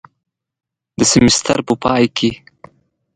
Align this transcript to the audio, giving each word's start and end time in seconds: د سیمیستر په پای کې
د 0.97 0.99
سیمیستر 1.11 1.57
په 1.67 1.73
پای 1.83 2.05
کې 2.17 2.31